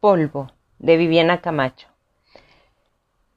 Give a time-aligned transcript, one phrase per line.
[0.00, 1.88] Polvo, de Viviana Camacho.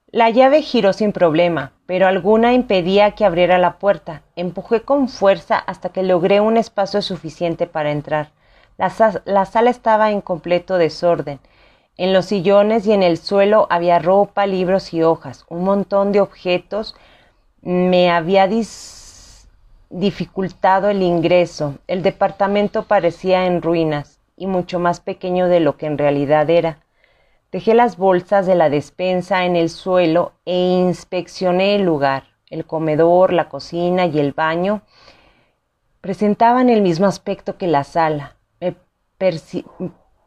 [0.08, 4.22] La llave giró sin problema, pero alguna impedía que abriera la puerta.
[4.38, 8.30] Empujé con fuerza hasta que logré un espacio suficiente para entrar.
[8.78, 8.94] La,
[9.26, 11.42] la, sala estaba en completo desorden.
[11.98, 15.46] En los sillones y en el suelo había ropa, libros y hojas.
[15.50, 16.96] Un montón de objetos
[17.62, 18.48] me había
[19.90, 21.76] dificultado el ingreso.
[21.88, 26.80] El departamento parecía en ruinas y mucho más pequeño de lo que en realidad era.
[27.52, 32.24] Dejé las bolsas de la despensa en el suelo e inspeccioné el lugar.
[32.50, 34.82] El comedor, la cocina y el baño
[36.02, 38.36] presentaban el mismo aspecto que la sala.
[38.60, 38.76] Me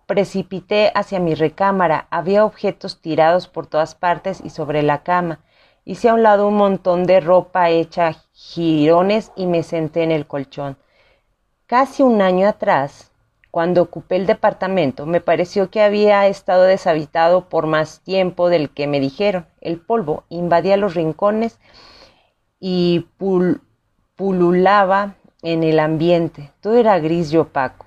[0.06, 2.06] precipité hacia mi recámara.
[2.10, 5.40] Había objetos tirados por todas partes y sobre la cama.
[5.84, 10.26] Hice a un lado un montón de ropa hecha jirones y me senté en el
[10.26, 10.78] colchón.
[11.66, 13.12] Casi un año atrás,
[13.56, 18.86] cuando ocupé el departamento, me pareció que había estado deshabitado por más tiempo del que
[18.86, 19.46] me dijeron.
[19.62, 21.58] El polvo invadía los rincones
[22.60, 23.06] y
[24.14, 26.52] pululaba en el ambiente.
[26.60, 27.86] Todo era gris y opaco.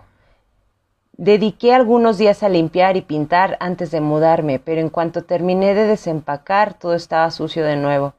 [1.11, 5.83] Dediqué algunos días a limpiar y pintar antes de mudarme, pero en cuanto terminé de
[5.83, 8.15] desempacar, todo estaba sucio de nuevo.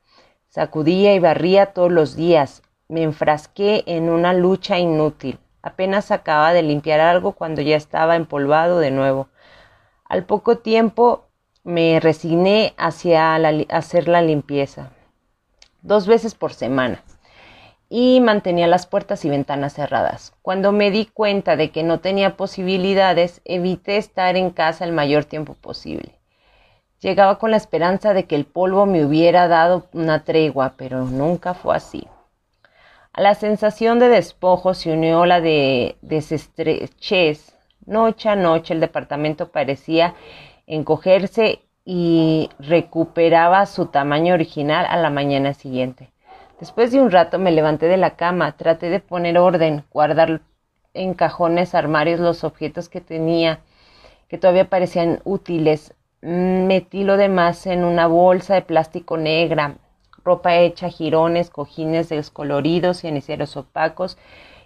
[0.50, 2.62] Sacudía y barría todos los días.
[2.86, 5.40] Me enfrasqué en una lucha inútil.
[5.62, 9.28] Apenas acaba de limpiar algo cuando ya estaba empolvado de nuevo.
[10.04, 11.26] Al poco tiempo
[11.62, 13.36] me resigné hacia
[13.68, 14.90] hacer la limpieza,
[15.82, 17.02] dos veces por semana,
[17.90, 20.32] y mantenía las puertas y ventanas cerradas.
[20.42, 25.24] Cuando me di cuenta de que no tenía posibilidades, evité estar en casa el mayor
[25.26, 26.18] tiempo posible.
[27.00, 31.54] Llegaba con la esperanza de que el polvo me hubiera dado una tregua, pero nunca
[31.54, 32.06] fue así.
[33.12, 37.56] A la sensación de despojo se unió la de desestrechez.
[37.84, 40.14] Noche a noche el departamento parecía
[40.68, 46.12] encogerse y recuperaba su tamaño original a la mañana siguiente.
[46.60, 50.40] Después de un rato me levanté de la cama, traté de poner orden, guardar
[50.94, 53.58] en cajones, armarios los objetos que tenía,
[54.28, 55.94] que todavía parecían útiles.
[56.20, 59.78] Metí lo demás en una bolsa de plástico negra,
[60.24, 64.18] ropa hecha, jirones, cojines descoloridos, ceniceros opacos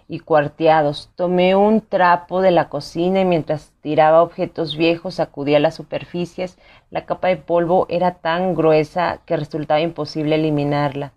[0.07, 1.09] y cuarteados.
[1.15, 6.57] Tomé un trapo de la cocina y mientras tiraba objetos viejos sacudía las superficies.
[6.91, 11.13] La capa de polvo era tan gruesa que resultaba imposible eliminarla.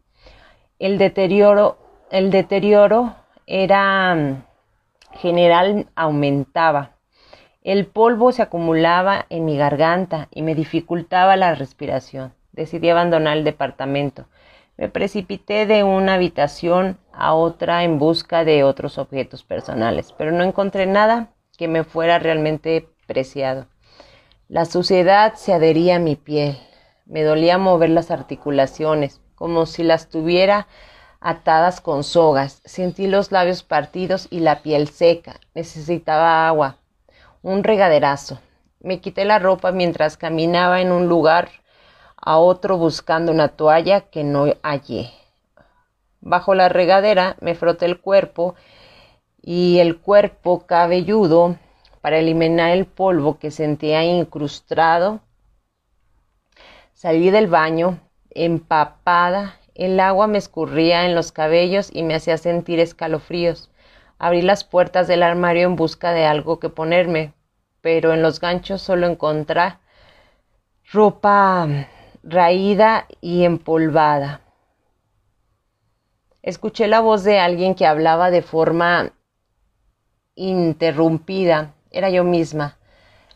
[0.79, 1.79] El deterioro,
[2.11, 3.15] el deterioro
[3.47, 4.45] era mm,
[5.19, 6.93] general aumentaba.
[7.63, 13.45] El polvo se acumulaba en mi garganta y me dificultaba la respiración decidí abandonar el
[13.45, 14.27] departamento.
[14.77, 20.43] Me precipité de una habitación a otra en busca de otros objetos personales, pero no
[20.43, 23.67] encontré nada que me fuera realmente preciado.
[24.49, 26.59] La suciedad se adhería a mi piel.
[27.07, 30.67] Me dolía mover las articulaciones, como si las tuviera
[31.21, 32.61] atadas con sogas.
[32.65, 35.39] Sentí los labios partidos y la piel seca.
[35.55, 36.79] Necesitaba agua,
[37.43, 38.41] un regaderazo.
[38.81, 41.51] Me quité la ropa mientras caminaba en un lugar
[42.29, 45.11] a otro buscando una toalla que no hallé.
[46.21, 48.55] Bajo la regadera me froté el cuerpo
[49.41, 51.57] y el cuerpo cabelludo
[52.03, 55.21] para eliminar el polvo que sentía incrustado.
[56.93, 62.79] Salí del baño empapada, el agua me escurría en los cabellos y me hacía sentir
[62.79, 63.71] escalofríos.
[64.19, 67.33] Abrí las puertas del armario en busca de algo que ponerme,
[67.81, 69.79] pero en los ganchos solo encontré
[70.93, 71.67] ropa
[72.23, 74.41] raída y empolvada.
[76.43, 79.13] Escuché la voz de alguien que hablaba de forma
[80.35, 81.75] interrumpida.
[81.91, 82.79] Era yo misma.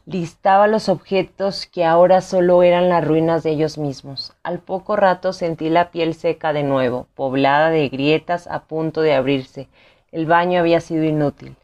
[0.06, 4.32] Listaba los objetos que ahora solo eran las ruinas de ellos mismos.
[4.42, 9.14] Al poco rato sentí la piel seca de nuevo, poblada de grietas a punto de
[9.14, 9.68] abrirse.
[10.10, 11.56] El baño había sido inútil.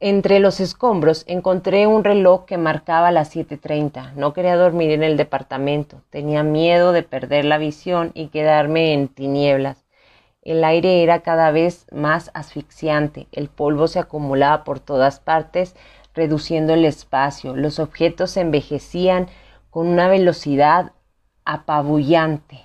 [0.00, 4.12] Entre los escombros encontré un reloj que marcaba las 7.30.
[4.12, 6.02] No quería dormir en el departamento.
[6.10, 9.86] Tenía miedo de perder la visión y quedarme en tinieblas.
[10.42, 13.26] El aire era cada vez más asfixiante.
[13.32, 15.74] El polvo se acumulaba por todas partes,
[16.14, 17.56] reduciendo el espacio.
[17.56, 19.26] Los objetos se envejecían
[19.68, 20.92] con una velocidad
[21.44, 22.60] apabullante.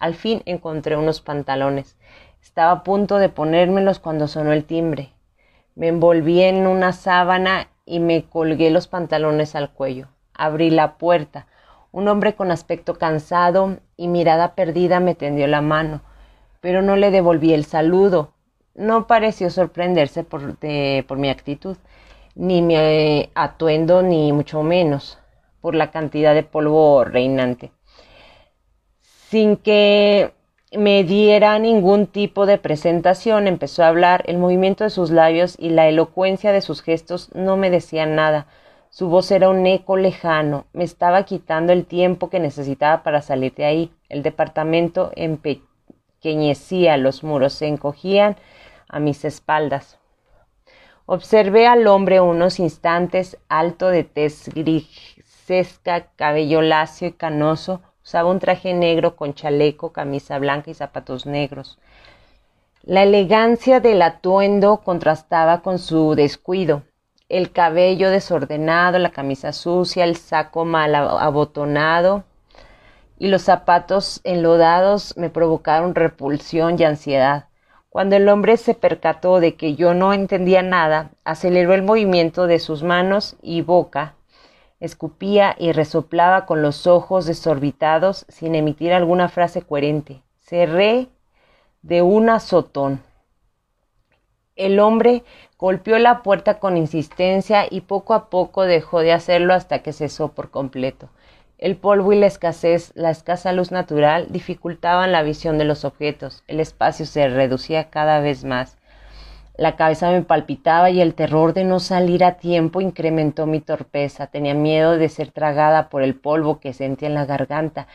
[0.00, 1.96] Al fin encontré unos pantalones.
[2.42, 5.13] Estaba a punto de ponérmelos cuando sonó el timbre.
[5.74, 10.08] Me envolví en una sábana y me colgué los pantalones al cuello.
[10.34, 11.46] Abrí la puerta.
[11.92, 16.02] Un hombre con aspecto cansado y mirada perdida me tendió la mano,
[16.60, 18.32] pero no le devolví el saludo.
[18.74, 20.56] No pareció sorprenderse por,
[21.06, 21.76] por mi actitud,
[22.34, 25.18] ni mi atuendo, ni mucho menos.
[25.60, 27.72] por la cantidad de polvo reinante.
[29.30, 30.34] Sin que
[30.76, 35.70] me diera ningún tipo de presentación, empezó a hablar, el movimiento de sus labios y
[35.70, 38.46] la elocuencia de sus gestos no me decían nada.
[38.90, 43.54] Su voz era un eco lejano, me estaba quitando el tiempo que necesitaba para salir
[43.54, 43.92] de ahí.
[44.08, 48.36] El departamento empequeñecía, los muros se encogían
[48.88, 49.98] a mis espaldas.
[51.06, 58.38] Observé al hombre unos instantes, alto de tez grisesca, cabello lacio y canoso, usaba un
[58.38, 61.78] traje negro con chaleco, camisa blanca y zapatos negros.
[62.82, 66.82] La elegancia del atuendo contrastaba con su descuido.
[67.30, 72.24] El cabello desordenado, la camisa sucia, el saco mal abotonado
[73.18, 77.46] y los zapatos enlodados me provocaron repulsión y ansiedad.
[77.88, 82.58] Cuando el hombre se percató de que yo no entendía nada, aceleró el movimiento de
[82.58, 84.14] sus manos y boca,
[84.84, 90.22] escupía y resoplaba con los ojos desorbitados sin emitir alguna frase coherente.
[90.38, 91.08] Cerré
[91.82, 93.02] de un azotón.
[94.56, 95.24] El hombre
[95.58, 100.28] golpeó la puerta con insistencia y poco a poco dejó de hacerlo hasta que cesó
[100.28, 101.08] por completo.
[101.58, 106.44] El polvo y la escasez, la escasa luz natural, dificultaban la visión de los objetos.
[106.46, 108.76] El espacio se reducía cada vez más.
[109.56, 114.26] La cabeza me palpitaba y el terror de no salir a tiempo incrementó mi torpeza.
[114.26, 117.86] Tenía miedo de ser tragada por el polvo que sentía en la garganta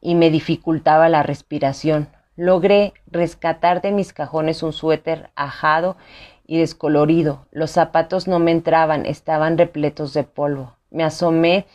[0.00, 2.08] y me dificultaba la respiración.
[2.34, 5.98] Logré rescatar de mis cajones un suéter ajado
[6.46, 7.44] y descolorido.
[7.50, 10.72] Los zapatos no me entraban, estaban repletos de polvo.
[10.90, 11.66] Me asomé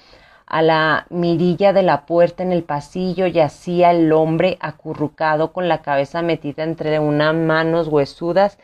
[0.47, 5.81] a la mirilla de la puerta en el pasillo yacía el hombre acurrucado con la
[5.81, 8.57] cabeza metida entre unas manos huesudas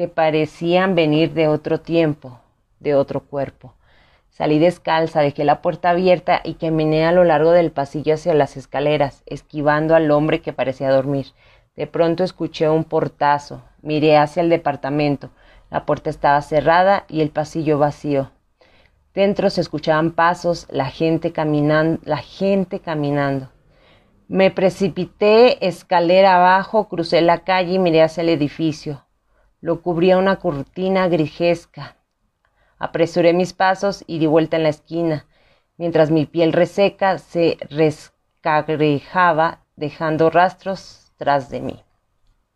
[0.00, 2.40] que parecían venir de otro tiempo,
[2.78, 3.74] de otro cuerpo.
[4.30, 8.56] Salí descalza, dejé la puerta abierta y caminé a lo largo del pasillo hacia las
[8.56, 11.26] escaleras, esquivando al hombre que parecía dormir.
[11.76, 13.60] De pronto escuché un portazo.
[13.82, 15.28] Miré hacia el departamento.
[15.68, 18.30] La puerta estaba cerrada y el pasillo vacío.
[19.12, 23.50] Dentro se escuchaban pasos, la gente caminando, la gente caminando.
[24.28, 29.04] Me precipité escalera abajo, crucé la calle y miré hacia el edificio.
[29.60, 31.96] Lo cubría una cortina grijesca.
[32.78, 35.26] Apresuré mis pasos y di vuelta en la esquina,
[35.76, 41.84] mientras mi piel reseca se rescagrejaba, dejando rastros tras de mí.